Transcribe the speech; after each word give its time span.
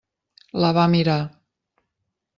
La 0.63 0.71
va 0.79 0.87
mirar. 0.95 1.19